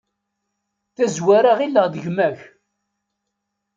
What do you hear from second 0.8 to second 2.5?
Tazwara ɣilleɣ d gma-k.